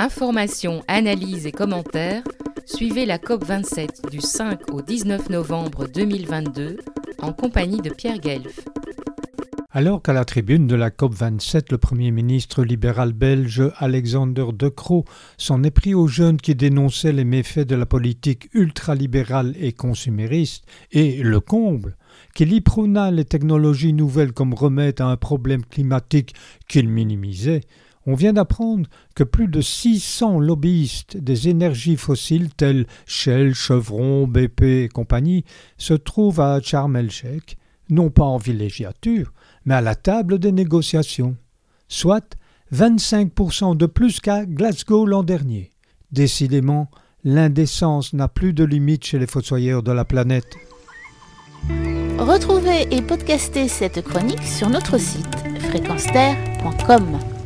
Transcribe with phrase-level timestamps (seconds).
[0.00, 2.22] Informations, analyses et commentaires,
[2.66, 6.76] suivez la COP27 du 5 au 19 novembre 2022
[7.20, 8.60] en compagnie de Pierre Guelf.
[9.72, 15.04] Alors qu'à la tribune de la COP27, le Premier ministre libéral belge Alexander De Croo
[15.36, 20.64] s'en est pris aux jeunes qui dénonçaient les méfaits de la politique ultralibérale et consumériste,
[20.92, 21.96] et le comble,
[22.36, 26.36] qu'il y prôna les technologies nouvelles comme remède à un problème climatique
[26.68, 27.62] qu'il minimisait,
[28.08, 34.62] on vient d'apprendre que plus de 600 lobbyistes des énergies fossiles tels Shell, Chevron, BP
[34.62, 35.44] et compagnie
[35.76, 37.58] se trouvent à Sharm el-Sheikh,
[37.90, 39.34] non pas en villégiature,
[39.66, 41.36] mais à la table des négociations,
[41.86, 42.34] soit
[42.74, 45.70] 25% de plus qu'à Glasgow l'an dernier.
[46.10, 46.90] Décidément,
[47.24, 50.56] l'indécence n'a plus de limite chez les fossoyeurs de la planète.
[52.18, 55.36] Retrouvez et podcastez cette chronique sur notre site
[55.68, 57.37] fréquenceterre.com.